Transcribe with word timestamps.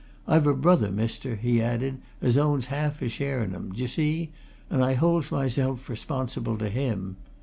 I've 0.27 0.47
a 0.47 0.55
brother, 0.55 0.91
mister," 0.91 1.35
he 1.35 1.61
added, 1.61 2.01
"as 2.23 2.35
owns 2.35 2.65
a 2.65 2.69
half 2.71 3.07
share 3.07 3.43
in 3.43 3.53
'em 3.53 3.71
d'ye 3.73 3.85
see? 3.85 4.31
and 4.67 4.83
I 4.83 4.95
holds 4.95 5.31
myself 5.31 5.87
responsible 5.87 6.57
to 6.57 6.69
him. 6.69 7.17